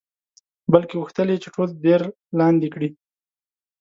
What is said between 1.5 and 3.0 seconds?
ټول دیر لاندې کړي.